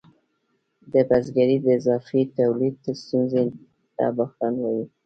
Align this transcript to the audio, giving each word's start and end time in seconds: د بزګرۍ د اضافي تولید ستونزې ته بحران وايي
د 0.91 0.93
بزګرۍ 1.07 1.57
د 1.61 1.67
اضافي 1.79 2.21
تولید 2.37 2.75
ستونزې 3.03 3.43
ته 3.97 4.05
بحران 4.17 4.55
وايي 4.59 4.83